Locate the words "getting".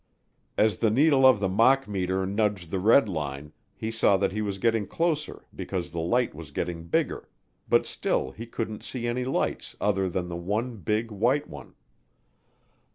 4.57-4.87, 6.49-6.87